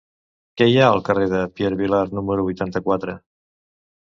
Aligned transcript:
Què 0.61 0.67
hi 0.69 0.77
ha 0.83 0.87
al 0.93 1.03
carrer 1.09 1.27
de 1.33 1.41
Pierre 1.59 1.79
Vilar 1.83 2.01
número 2.21 2.47
vuitanta-quatre? 2.49 3.17